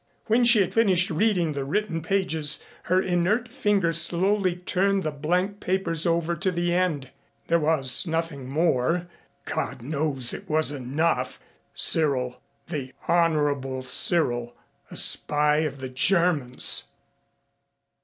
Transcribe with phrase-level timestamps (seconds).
[0.25, 5.59] When she had finished reading the written pages, her inert fingers slowly turned the blank
[5.59, 7.11] papers over to the end.
[7.49, 9.07] There was nothing more.
[9.45, 11.39] God knows it was enough!
[11.75, 14.55] Cyril the Honorable Cyril
[14.89, 16.85] a spy of the Germans!